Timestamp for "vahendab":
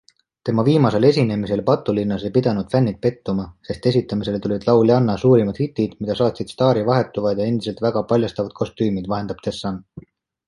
9.15-9.45